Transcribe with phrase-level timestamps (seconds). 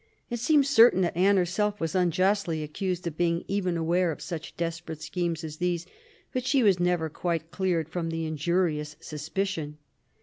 [0.31, 4.57] It seems certain that Anne herself was unjustly accused of being even aware of such
[4.57, 5.85] desperate schemes as these;
[6.33, 9.77] but she was never quite cleared from the injurious suspicion.